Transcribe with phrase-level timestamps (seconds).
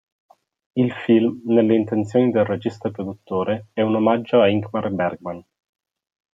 [0.73, 5.45] Il film, nelle intenzioni del regista e produttore, è un omaggio a Ingmar Bergman.